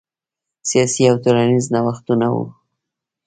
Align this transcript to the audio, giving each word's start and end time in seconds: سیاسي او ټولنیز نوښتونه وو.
سیاسي 0.69 1.03
او 1.11 1.15
ټولنیز 1.23 1.65
نوښتونه 1.73 2.27
وو. 2.33 2.45